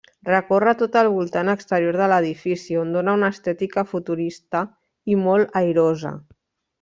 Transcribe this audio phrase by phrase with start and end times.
[0.27, 4.63] Recorre tot el voltant exterior de l'edifici, on dóna una estètica futurista
[5.15, 6.15] i molt airosa.